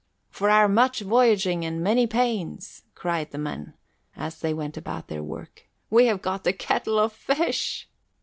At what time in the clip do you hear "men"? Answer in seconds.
3.37-3.75